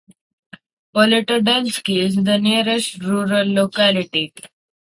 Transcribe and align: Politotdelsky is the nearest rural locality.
Politotdelsky 0.95 2.01
is 2.03 2.15
the 2.15 2.39
nearest 2.39 2.97
rural 3.03 3.45
locality. 3.47 4.33